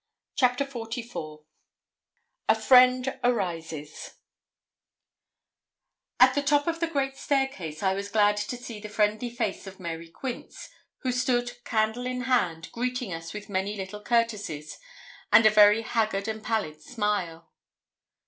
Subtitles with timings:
[0.35, 1.45] CHAPTER XLIV
[2.49, 4.15] A FRIEND ARISES
[6.19, 9.67] At the top of the great staircase I was glad to see the friendly face
[9.67, 10.69] of Mary Quince,
[11.03, 14.79] who stood, candle in hand, greeting us with many little courtesies,
[15.31, 17.51] and a very haggard and pallid smile.